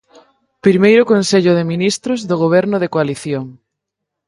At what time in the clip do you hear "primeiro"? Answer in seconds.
0.65-1.03